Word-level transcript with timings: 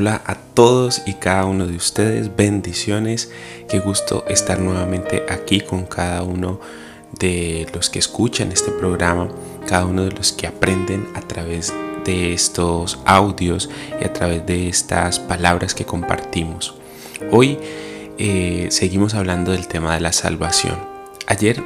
Hola 0.00 0.22
a 0.26 0.36
todos 0.36 1.02
y 1.06 1.14
cada 1.14 1.44
uno 1.44 1.66
de 1.66 1.74
ustedes, 1.74 2.36
bendiciones, 2.36 3.32
qué 3.68 3.80
gusto 3.80 4.24
estar 4.28 4.60
nuevamente 4.60 5.26
aquí 5.28 5.60
con 5.60 5.86
cada 5.86 6.22
uno 6.22 6.60
de 7.18 7.66
los 7.74 7.90
que 7.90 7.98
escuchan 7.98 8.52
este 8.52 8.70
programa, 8.70 9.28
cada 9.66 9.86
uno 9.86 10.04
de 10.04 10.12
los 10.12 10.30
que 10.30 10.46
aprenden 10.46 11.08
a 11.16 11.20
través 11.22 11.74
de 12.04 12.32
estos 12.32 13.00
audios 13.06 13.70
y 14.00 14.04
a 14.04 14.12
través 14.12 14.46
de 14.46 14.68
estas 14.68 15.18
palabras 15.18 15.74
que 15.74 15.84
compartimos. 15.84 16.76
Hoy 17.32 17.58
eh, 18.18 18.68
seguimos 18.70 19.14
hablando 19.14 19.50
del 19.50 19.66
tema 19.66 19.94
de 19.94 20.00
la 20.00 20.12
salvación. 20.12 20.78
Ayer 21.26 21.60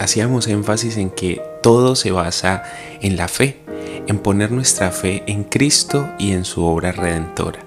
hacíamos 0.00 0.48
énfasis 0.48 0.96
en 0.96 1.08
que 1.08 1.40
todo 1.62 1.94
se 1.94 2.10
basa 2.10 2.64
en 3.00 3.16
la 3.16 3.28
fe, 3.28 3.58
en 4.10 4.18
poner 4.18 4.50
nuestra 4.50 4.90
fe 4.90 5.22
en 5.26 5.44
Cristo 5.44 6.10
y 6.18 6.32
en 6.32 6.44
su 6.44 6.64
obra 6.64 6.92
redentora. 6.92 7.60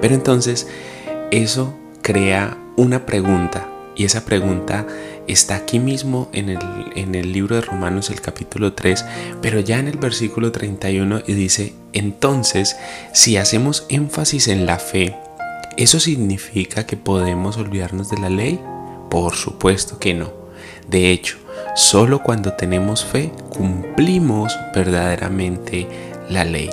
Pero 0.00 0.14
entonces 0.14 0.66
eso 1.30 1.74
crea 2.02 2.56
una 2.76 3.04
pregunta 3.04 3.68
y 3.94 4.06
esa 4.06 4.24
pregunta 4.24 4.86
está 5.26 5.56
aquí 5.56 5.78
mismo 5.78 6.30
en 6.32 6.48
el, 6.48 6.58
en 6.96 7.14
el, 7.14 7.32
libro 7.32 7.56
de 7.56 7.60
Romanos 7.60 8.08
el 8.08 8.22
capítulo 8.22 8.72
3, 8.72 9.04
pero 9.42 9.60
ya 9.60 9.78
en 9.78 9.88
el 9.88 9.98
versículo 9.98 10.52
31 10.52 11.20
y 11.26 11.34
dice, 11.34 11.74
entonces, 11.92 12.76
si 13.12 13.36
hacemos 13.36 13.84
énfasis 13.90 14.48
en 14.48 14.64
la 14.64 14.78
fe, 14.78 15.16
¿eso 15.76 16.00
significa 16.00 16.86
que 16.86 16.96
podemos 16.96 17.58
olvidarnos 17.58 18.08
de 18.08 18.18
la 18.18 18.30
ley? 18.30 18.58
Por 19.10 19.34
supuesto 19.34 19.98
que 19.98 20.14
no. 20.14 20.32
De 20.88 21.10
hecho, 21.10 21.36
solo 21.74 22.22
cuando 22.22 22.52
tenemos 22.52 23.04
fe 23.04 23.32
cumplimos 23.48 24.56
verdaderamente 24.74 25.86
la 26.28 26.44
ley. 26.44 26.70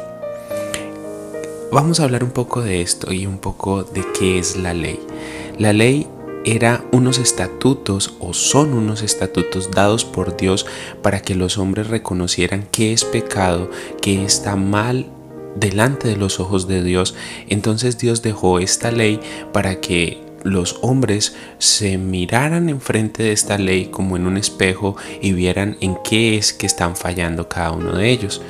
Vamos 1.72 2.00
a 2.00 2.04
hablar 2.04 2.24
un 2.24 2.32
poco 2.32 2.62
de 2.62 2.82
esto 2.82 3.12
y 3.12 3.26
un 3.26 3.40
poco 3.40 3.84
de 3.84 4.04
qué 4.18 4.40
es 4.40 4.56
la 4.56 4.74
ley. 4.74 5.00
La 5.60 5.74
ley 5.74 6.08
era 6.46 6.86
unos 6.94 7.18
estatutos 7.18 8.16
o 8.20 8.34
son 8.34 8.74
unos 8.74 9.02
estatutos 9.02 9.72
dados 9.72 10.06
por 10.06 10.38
Dios 10.38 10.66
para 11.02 11.22
que 11.22 11.36
los 11.36 11.58
hombres 11.58 11.88
reconocieran 11.88 12.66
qué 12.72 12.94
es 12.94 13.04
pecado, 13.04 13.70
qué 14.02 14.24
está 14.24 14.56
mal 14.56 15.08
delante 15.56 16.08
de 16.08 16.16
los 16.16 16.40
ojos 16.40 16.68
de 16.68 16.84
Dios. 16.84 17.16
Entonces 17.50 17.98
Dios 17.98 18.22
dejó 18.22 18.60
esta 18.60 18.92
ley 18.92 19.20
para 19.52 19.82
que 19.82 20.27
los 20.48 20.80
hombres 20.82 21.36
se 21.60 21.98
miraran 21.98 22.70
enfrente 22.70 23.24
de 23.24 23.32
esta 23.32 23.58
ley 23.58 23.88
como 23.88 24.16
en 24.16 24.26
un 24.26 24.38
espejo 24.38 24.96
y 25.22 25.34
vieran 25.34 25.78
en 25.82 25.98
qué 26.04 26.38
es 26.38 26.54
que 26.54 26.66
están 26.66 26.96
fallando 26.96 27.50
cada 27.50 27.72
uno 27.72 27.98
de 27.98 28.10
ellos. 28.10 28.42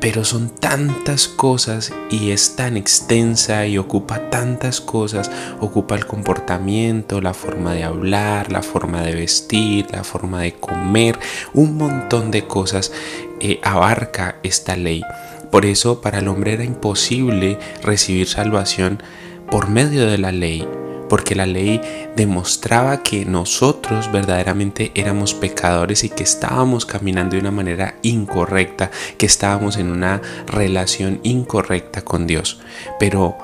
Pero 0.00 0.24
son 0.24 0.50
tantas 0.50 1.26
cosas 1.26 1.92
y 2.10 2.30
es 2.30 2.54
tan 2.54 2.76
extensa 2.76 3.66
y 3.66 3.78
ocupa 3.78 4.28
tantas 4.28 4.80
cosas, 4.80 5.30
ocupa 5.58 5.94
el 5.94 6.06
comportamiento, 6.06 7.22
la 7.22 7.32
forma 7.32 7.72
de 7.72 7.84
hablar, 7.84 8.52
la 8.52 8.62
forma 8.62 9.02
de 9.02 9.14
vestir, 9.14 9.86
la 9.90 10.04
forma 10.04 10.42
de 10.42 10.52
comer, 10.52 11.18
un 11.54 11.78
montón 11.78 12.30
de 12.30 12.46
cosas 12.46 12.92
eh, 13.40 13.58
abarca 13.62 14.36
esta 14.42 14.76
ley. 14.76 15.02
Por 15.50 15.64
eso 15.64 16.02
para 16.02 16.18
el 16.18 16.28
hombre 16.28 16.52
era 16.52 16.64
imposible 16.64 17.58
recibir 17.82 18.28
salvación 18.28 19.02
por 19.50 19.70
medio 19.70 20.06
de 20.06 20.18
la 20.18 20.30
ley 20.32 20.66
porque 21.08 21.34
la 21.34 21.46
ley 21.46 21.80
demostraba 22.16 23.02
que 23.02 23.24
nosotros 23.24 24.10
verdaderamente 24.10 24.92
éramos 24.94 25.34
pecadores 25.34 26.04
y 26.04 26.08
que 26.08 26.22
estábamos 26.22 26.86
caminando 26.86 27.34
de 27.34 27.40
una 27.40 27.50
manera 27.50 27.94
incorrecta, 28.02 28.90
que 29.18 29.26
estábamos 29.26 29.76
en 29.76 29.90
una 29.90 30.20
relación 30.46 31.20
incorrecta 31.22 32.02
con 32.02 32.26
Dios. 32.26 32.60
Pero 32.98 33.36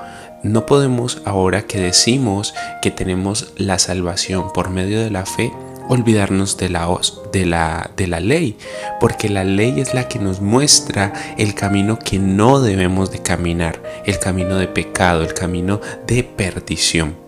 no 0.43 0.67
podemos 0.67 1.23
ahora 1.25 1.63
que 1.63 1.79
decimos 1.79 2.55
que 2.81 2.91
tenemos 2.91 3.53
la 3.57 3.79
salvación 3.79 4.53
por 4.53 4.71
medio 4.71 5.01
de 5.01 5.11
la 5.11 5.25
fe, 5.25 5.53
olvidarnos 5.89 6.57
de 6.57 6.69
la, 6.69 6.89
de, 7.33 7.47
la, 7.47 7.91
de 7.97 8.07
la 8.07 8.19
ley, 8.19 8.57
porque 9.01 9.29
la 9.29 9.45
ley 9.45 9.81
es 9.81 9.95
la 9.95 10.09
que 10.09 10.19
nos 10.19 10.41
muestra 10.41 11.13
el 11.39 11.55
camino 11.55 11.99
que 11.99 12.19
no 12.19 12.61
debemos 12.61 13.13
de 13.13 13.21
caminar, 13.21 13.81
el 14.05 14.19
camino 14.19 14.57
de 14.57 14.69
pecado, 14.69 15.23
el 15.23 15.35
camino 15.35 15.81
de 16.07 16.25
perdición. 16.25 17.22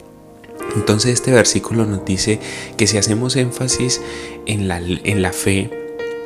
Entonces 0.77 1.13
este 1.13 1.33
versículo 1.33 1.87
nos 1.87 2.05
dice 2.05 2.41
que 2.77 2.87
si 2.87 2.99
hacemos 2.99 3.37
énfasis 3.37 4.01
en 4.47 4.69
la, 4.69 4.79
en 4.79 5.23
la 5.23 5.33
fe, 5.33 5.71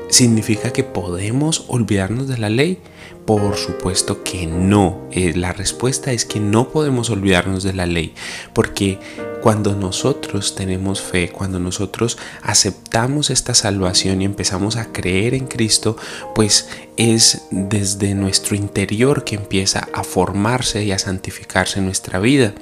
¿significa 0.09 0.73
que 0.73 0.85
podemos 0.85 1.65
olvidarnos 1.69 2.29
de 2.29 2.39
la 2.39 2.49
ley? 2.49 2.79
Por 3.27 3.57
supuesto 3.57 4.25
que 4.25 4.47
no. 4.47 5.07
Eh, 5.11 5.35
la 5.37 5.53
respuesta 5.53 6.13
es 6.13 6.25
que 6.25 6.41
no 6.41 6.71
podemos 6.71 7.11
olvidarnos 7.11 7.63
de 7.63 7.75
la 7.75 7.85
ley, 7.85 8.15
porque 8.55 8.99
cuando 9.43 9.75
nosotros 9.75 10.55
tenemos 10.55 11.03
fe, 11.03 11.29
cuando 11.29 11.61
nosotros 11.61 12.17
aceptamos 12.43 13.31
esta 13.31 13.55
salvación 13.55 14.23
y 14.23 14.25
empezamos 14.25 14.77
a 14.77 14.93
creer 14.93 15.35
en 15.35 15.47
Cristo, 15.47 15.97
pues 16.35 16.69
es 16.97 17.43
desde 17.51 18.15
nuestro 18.15 18.57
interior 18.57 19.25
que 19.25 19.37
empieza 19.37 19.89
a 19.93 20.05
formarse 20.05 20.85
y 20.85 20.93
a 20.93 20.99
santificarse 20.99 21.81
nuestra 21.83 22.19
vida. 22.19 22.55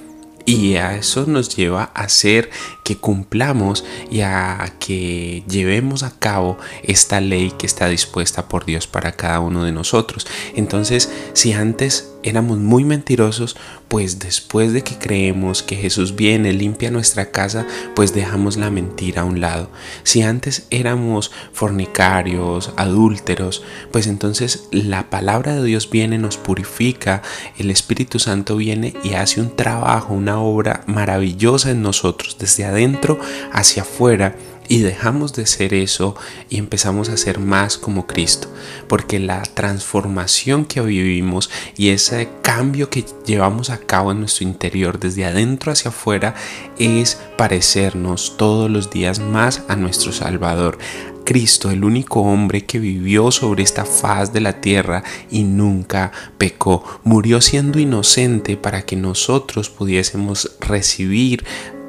Y 0.47 0.77
a 0.77 0.97
eso 0.97 1.27
nos 1.27 1.55
lleva 1.57 1.91
a 1.93 2.03
hacer 2.03 2.51
que 2.85 2.97
cumplamos 2.97 3.85
y 4.11 4.21
a 4.21 4.75
que 4.79 5.43
llevemos 5.49 6.05
a 6.05 6.17
cabo 6.17 6.57
esta 6.85 7.21
ley 7.21 7.51
que 7.51 7.67
está 7.67 7.89
dispuesta 7.89 8.47
por 8.49 8.65
Dios 8.65 8.87
para 8.87 9.13
cada 9.13 9.41
uno 9.41 9.65
de 9.65 9.73
nosotros. 9.73 10.27
Entonces, 10.55 11.13
si 11.33 11.53
antes 11.53 12.16
éramos 12.27 12.59
muy 12.59 12.85
mentirosos, 12.85 13.57
pues 13.89 14.19
después 14.19 14.73
de 14.73 14.83
que 14.83 14.99
creemos 14.99 15.63
que 15.63 15.77
Jesús 15.77 16.17
viene, 16.17 16.53
limpia 16.53 16.91
nuestra 16.91 17.31
casa, 17.31 17.67
pues 17.95 18.13
dejamos 18.13 18.57
la 18.57 18.71
mentira 18.71 19.23
a 19.23 19.25
un 19.25 19.41
lado. 19.41 19.71
Si 20.03 20.23
antes 20.23 20.67
éramos 20.71 21.31
fornicarios, 21.53 22.73
adúlteros, 22.77 23.63
pues 23.93 24.07
entonces 24.07 24.69
la 24.73 25.09
palabra 25.09 25.55
de 25.55 25.65
Dios 25.65 25.89
viene, 25.89 26.19
nos 26.19 26.37
purifica, 26.37 27.23
el 27.59 27.71
Espíritu 27.71 28.19
Santo 28.19 28.57
viene 28.57 28.95
y 29.05 29.15
hace 29.15 29.41
un 29.41 29.55
trabajo, 29.55 30.13
una 30.13 30.41
obra 30.41 30.83
maravillosa 30.87 31.71
en 31.71 31.83
nosotros, 31.83 32.37
desde 32.39 32.65
adentro 32.65 33.19
hacia 33.53 33.83
afuera 33.83 34.37
y 34.69 34.81
dejamos 34.81 35.33
de 35.33 35.47
ser 35.47 35.75
eso 35.75 36.15
y 36.49 36.59
empezamos 36.59 37.09
a 37.09 37.17
ser 37.17 37.39
más 37.39 37.79
como 37.79 38.07
Cristo, 38.07 38.49
porque 38.89 39.19
la 39.19 39.43
transformación 39.43 40.65
que 40.65 40.81
vivimos 40.81 41.51
y 41.77 41.91
ese 41.91 42.29
cambio 42.43 42.91
que 42.91 43.05
llevamos 43.25 43.71
a 43.71 43.79
cabo 43.79 44.13
en 44.13 44.21
nuestro 44.21 44.45
interior 44.45 44.99
desde 44.99 45.25
adentro 45.25 45.73
hacia 45.73 45.91
afuera 45.91 46.35
es 46.79 47.19
parecernos 47.37 48.37
todos 48.37 48.71
los 48.71 48.91
días 48.91 49.19
más 49.19 49.63
a 49.69 49.77
nuestro 49.77 50.13
Salvador. 50.13 50.79
Cristo, 51.27 51.73
el 51.73 51.85
único 51.85 52.21
hombre 52.21 52.65
que 52.65 52.79
vivió 52.79 53.33
sobre 53.33 53.65
esta 53.65 53.85
faz 53.85 54.33
de 54.33 54.41
la 54.41 54.61
tierra 54.61 55.03
y 55.29 55.43
nunca 55.43 56.13
pecó, 56.39 56.85
murió 57.03 57.41
siendo 57.41 57.81
inocente 57.81 58.57
para 58.57 58.83
que 58.83 58.95
nosotros 58.95 59.69
pudiésemos 59.69 60.53
recibir 60.61 61.45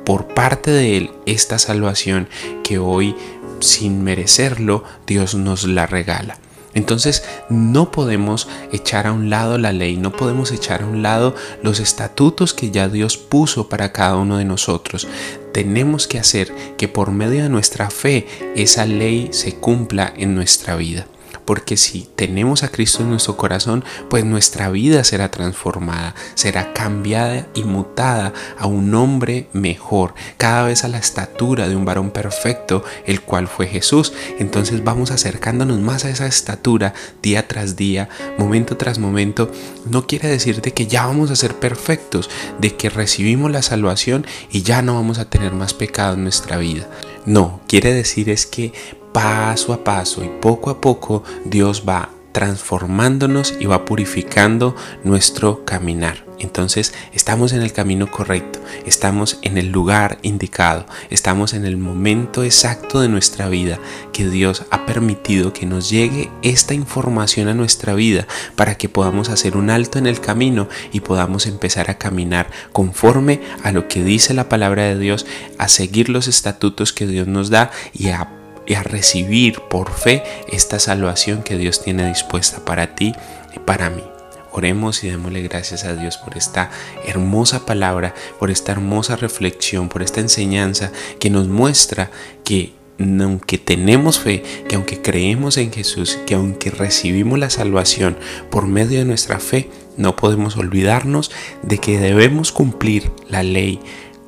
por 0.08 0.28
parte 0.28 0.72
de 0.72 0.96
Él 0.96 1.12
esta 1.26 1.60
salvación 1.60 2.30
que 2.64 2.80
hoy, 2.80 3.14
sin 3.60 4.06
merecerlo, 4.06 4.86
Dios 5.06 5.36
nos 5.36 5.66
la 5.66 5.86
regala. 5.86 6.40
Entonces 6.74 7.26
no 7.50 7.92
podemos 7.92 8.48
echar 8.72 9.06
a 9.06 9.12
un 9.12 9.30
lado 9.30 9.58
la 9.58 9.74
ley, 9.74 9.98
no 9.98 10.14
podemos 10.14 10.54
echar 10.54 10.84
a 10.84 10.86
un 10.86 11.02
lado 11.02 11.36
los 11.62 11.82
estatutos 11.82 12.54
que 12.54 12.72
ya 12.72 12.88
Dios 12.88 13.18
puso 13.18 13.68
para 13.68 13.92
cada 13.92 14.16
uno 14.16 14.38
de 14.38 14.46
nosotros. 14.46 15.10
Tenemos 15.52 16.08
que 16.08 16.20
hacer 16.20 16.54
que 16.78 16.88
por 16.88 17.12
medio 17.12 17.44
de 17.44 17.50
nuestra 17.50 17.90
fe 17.90 18.28
esa 18.56 18.86
ley 18.86 19.28
se 19.34 19.56
cumpla 19.56 20.14
en 20.16 20.36
nuestra 20.36 20.78
vida. 20.78 21.06
Porque 21.48 21.78
si 21.78 22.10
tenemos 22.18 22.64
a 22.64 22.68
Cristo 22.68 23.04
en 23.04 23.10
nuestro 23.10 23.38
corazón, 23.38 23.86
pues 24.10 24.26
nuestra 24.26 24.70
vida 24.70 25.06
será 25.06 25.32
transformada, 25.32 26.14
será 26.36 26.74
cambiada 26.74 27.48
y 27.56 27.64
mutada 27.64 28.34
a 28.60 28.68
un 28.68 28.94
hombre 28.94 29.48
mejor, 29.54 30.14
cada 30.36 30.64
vez 30.64 30.84
a 30.84 30.90
la 30.90 30.98
estatura 30.98 31.70
de 31.70 31.78
un 31.78 31.86
varón 31.86 32.12
perfecto, 32.12 32.84
el 33.06 33.22
cual 33.22 33.48
fue 33.48 33.66
Jesús. 33.66 34.12
Entonces 34.40 34.84
vamos 34.84 35.10
acercándonos 35.12 35.80
más 35.80 36.04
a 36.04 36.10
esa 36.10 36.28
estatura 36.28 36.94
día 37.22 37.48
tras 37.48 37.78
día, 37.78 38.10
momento 38.38 38.76
tras 38.76 39.00
momento. 39.00 39.50
No 39.90 40.06
quiere 40.06 40.28
decir 40.28 40.62
de 40.62 40.74
que 40.74 40.88
ya 40.88 41.06
vamos 41.06 41.32
a 41.32 41.38
ser 41.38 41.56
perfectos, 41.56 42.30
de 42.60 42.76
que 42.76 42.90
recibimos 42.90 43.52
la 43.52 43.62
salvación 43.62 44.28
y 44.52 44.64
ya 44.64 44.82
no 44.82 44.96
vamos 44.96 45.18
a 45.18 45.30
tener 45.30 45.54
más 45.54 45.74
pecado 45.74 46.16
en 46.16 46.24
nuestra 46.24 46.58
vida. 46.58 46.90
No, 47.26 47.62
quiere 47.68 47.94
decir 47.94 48.30
es 48.30 48.46
que 48.46 48.74
paso 49.18 49.74
a 49.74 49.84
paso 49.84 50.24
y 50.24 50.30
poco 50.30 50.70
a 50.70 50.80
poco 50.80 51.24
Dios 51.44 51.86
va 51.90 52.10
transformándonos 52.34 53.56
y 53.60 53.66
va 53.66 53.84
purificando 53.84 54.76
nuestro 55.04 55.66
caminar. 55.66 56.24
Entonces 56.38 56.94
estamos 57.14 57.52
en 57.52 57.64
el 57.64 57.74
camino 57.74 58.12
correcto, 58.12 58.60
estamos 58.86 59.40
en 59.42 59.58
el 59.58 59.70
lugar 59.70 60.20
indicado, 60.22 60.86
estamos 61.10 61.56
en 61.56 61.66
el 61.66 61.78
momento 61.78 62.44
exacto 62.44 63.02
de 63.02 63.10
nuestra 63.10 63.50
vida 63.50 63.80
que 64.14 64.30
Dios 64.30 64.66
ha 64.70 64.86
permitido 64.86 65.52
que 65.52 65.66
nos 65.66 65.90
llegue 65.90 66.30
esta 66.44 66.76
información 66.76 67.48
a 67.48 67.56
nuestra 67.56 67.96
vida 67.96 68.28
para 68.56 68.76
que 68.76 68.88
podamos 68.88 69.30
hacer 69.30 69.58
un 69.58 69.72
alto 69.72 69.98
en 69.98 70.06
el 70.06 70.22
camino 70.22 70.70
y 70.92 71.00
podamos 71.00 71.48
empezar 71.48 71.90
a 71.90 71.98
caminar 71.98 72.52
conforme 72.72 73.42
a 73.64 73.72
lo 73.72 73.88
que 73.88 74.04
dice 74.04 74.36
la 74.36 74.48
palabra 74.48 74.84
de 74.84 75.00
Dios, 75.00 75.26
a 75.58 75.70
seguir 75.70 76.10
los 76.10 76.28
estatutos 76.28 76.94
que 76.94 77.08
Dios 77.08 77.26
nos 77.26 77.50
da 77.50 77.72
y 77.96 78.10
a 78.10 78.38
y 78.68 78.76
a 78.76 78.84
recibir 78.84 79.62
por 79.62 79.92
fe 79.92 80.24
esta 80.50 80.80
salvación 80.80 81.42
que 81.42 81.58
Dios 81.58 81.82
tiene 81.82 82.08
dispuesta 82.08 82.64
para 82.64 82.96
ti 82.96 83.16
y 83.56 83.60
para 83.60 83.90
mí. 83.90 84.04
Oremos 84.52 85.04
y 85.04 85.10
démosle 85.10 85.42
gracias 85.42 85.84
a 85.84 85.96
Dios 85.96 86.18
por 86.18 86.38
esta 86.38 86.70
hermosa 87.06 87.66
palabra, 87.66 88.14
por 88.40 88.52
esta 88.52 88.72
hermosa 88.72 89.16
reflexión, 89.16 89.88
por 89.88 90.02
esta 90.02 90.20
enseñanza 90.20 90.92
que 91.20 91.30
nos 91.30 91.48
muestra 91.48 92.12
que 92.44 92.74
aunque 93.00 93.58
tenemos 93.60 94.20
fe, 94.20 94.44
que 94.68 94.76
aunque 94.76 95.02
creemos 95.02 95.58
en 95.58 95.72
Jesús, 95.72 96.18
que 96.26 96.34
aunque 96.34 96.72
recibimos 96.72 97.38
la 97.38 97.50
salvación 97.50 98.18
por 98.50 98.66
medio 98.66 98.98
de 99.00 99.06
nuestra 99.06 99.40
fe, 99.40 99.70
no 99.98 100.16
podemos 100.16 100.58
olvidarnos 100.58 101.32
de 101.62 101.78
que 101.78 102.00
debemos 102.00 102.52
cumplir 102.52 103.12
la 103.30 103.44
ley 103.44 103.80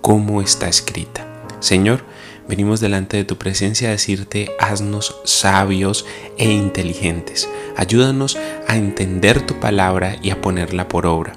como 0.02 0.42
está 0.42 0.68
escrita. 0.70 1.26
Señor, 1.60 2.04
venimos 2.50 2.80
delante 2.80 3.16
de 3.16 3.26
tu 3.26 3.38
presencia 3.38 3.90
a 3.90 3.92
decirte, 3.92 4.52
haznos 4.60 5.16
sabios 5.24 6.08
e 6.38 6.52
inteligentes. 6.52 7.48
Ayúdanos 7.78 8.38
a 8.68 8.76
entender 8.76 9.46
tu 9.46 9.60
palabra 9.60 10.16
y 10.24 10.32
a 10.32 10.42
ponerla 10.42 10.88
por 10.88 11.06
obra. 11.06 11.34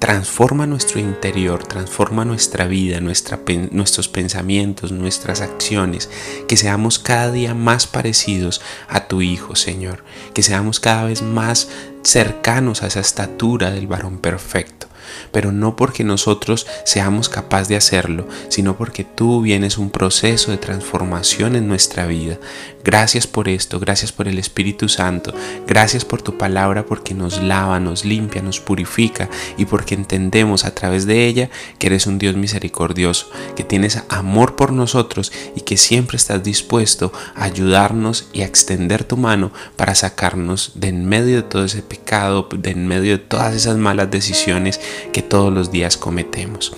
Transforma 0.00 0.66
nuestro 0.66 0.98
interior, 0.98 1.64
transforma 1.64 2.24
nuestra 2.24 2.66
vida, 2.66 3.00
nuestros 3.00 4.08
pensamientos, 4.08 4.90
nuestras 4.90 5.40
acciones, 5.40 6.10
que 6.48 6.56
seamos 6.56 6.98
cada 6.98 7.30
día 7.30 7.54
más 7.54 7.86
parecidos 7.86 8.60
a 8.88 9.06
tu 9.06 9.22
Hijo, 9.22 9.54
Señor, 9.54 10.02
que 10.34 10.42
seamos 10.42 10.80
cada 10.80 11.04
vez 11.04 11.22
más 11.22 11.68
cercanos 12.02 12.82
a 12.82 12.88
esa 12.88 13.00
estatura 13.00 13.70
del 13.70 13.86
varón 13.86 14.18
perfecto 14.18 14.87
pero 15.32 15.52
no 15.52 15.76
porque 15.76 16.04
nosotros 16.04 16.66
seamos 16.84 17.28
capaces 17.28 17.68
de 17.68 17.76
hacerlo, 17.76 18.28
sino 18.48 18.76
porque 18.76 19.04
tú 19.04 19.40
vienes 19.42 19.78
un 19.78 19.90
proceso 19.90 20.50
de 20.50 20.58
transformación 20.58 21.56
en 21.56 21.68
nuestra 21.68 22.06
vida. 22.06 22.38
Gracias 22.84 23.26
por 23.26 23.48
esto, 23.48 23.78
gracias 23.80 24.12
por 24.12 24.28
el 24.28 24.38
Espíritu 24.38 24.88
Santo, 24.88 25.34
gracias 25.66 26.04
por 26.04 26.22
tu 26.22 26.38
palabra 26.38 26.86
porque 26.86 27.12
nos 27.12 27.42
lava, 27.42 27.80
nos 27.80 28.04
limpia, 28.04 28.40
nos 28.40 28.60
purifica 28.60 29.28
y 29.58 29.66
porque 29.66 29.94
entendemos 29.94 30.64
a 30.64 30.74
través 30.74 31.04
de 31.04 31.26
ella 31.26 31.50
que 31.78 31.88
eres 31.88 32.06
un 32.06 32.18
Dios 32.18 32.36
misericordioso, 32.36 33.30
que 33.56 33.64
tienes 33.64 34.02
amor 34.08 34.56
por 34.56 34.72
nosotros 34.72 35.32
y 35.54 35.62
que 35.62 35.76
siempre 35.76 36.16
estás 36.16 36.42
dispuesto 36.42 37.12
a 37.34 37.44
ayudarnos 37.44 38.28
y 38.32 38.42
a 38.42 38.46
extender 38.46 39.04
tu 39.04 39.16
mano 39.16 39.52
para 39.76 39.94
sacarnos 39.94 40.72
de 40.74 40.88
en 40.88 41.06
medio 41.06 41.36
de 41.36 41.42
todo 41.42 41.64
ese 41.64 41.82
pecado, 41.82 42.48
de 42.50 42.70
en 42.70 42.86
medio 42.86 43.12
de 43.12 43.18
todas 43.18 43.54
esas 43.54 43.76
malas 43.76 44.10
decisiones 44.10 44.80
que 45.12 45.22
todos 45.22 45.52
los 45.52 45.70
días 45.70 45.96
cometemos. 45.96 46.74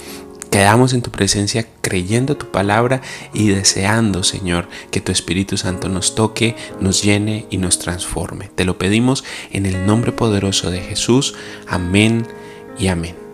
Quedamos 0.50 0.94
en 0.94 1.02
tu 1.02 1.12
presencia 1.12 1.66
creyendo 1.80 2.36
tu 2.36 2.50
palabra 2.50 3.02
y 3.32 3.48
deseando, 3.48 4.24
Señor, 4.24 4.68
que 4.90 5.00
tu 5.00 5.12
Espíritu 5.12 5.56
Santo 5.56 5.88
nos 5.88 6.16
toque, 6.16 6.56
nos 6.80 7.04
llene 7.04 7.46
y 7.50 7.58
nos 7.58 7.78
transforme. 7.78 8.50
Te 8.56 8.64
lo 8.64 8.76
pedimos 8.76 9.24
en 9.52 9.64
el 9.64 9.86
nombre 9.86 10.10
poderoso 10.10 10.72
de 10.72 10.80
Jesús. 10.80 11.34
Amén 11.68 12.26
y 12.78 12.88
amén. 12.88 13.29